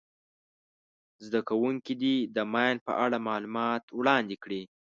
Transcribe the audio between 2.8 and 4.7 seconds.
په اړه معلومات وړاندي کړي.